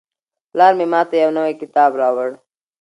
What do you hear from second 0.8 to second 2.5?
ماته یو نوی کتاب راوړ.